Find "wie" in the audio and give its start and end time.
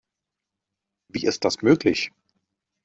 1.09-1.25